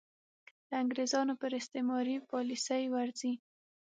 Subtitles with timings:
[0.67, 3.33] د انګرېزانو پر استعماري پالیسۍ ورځي.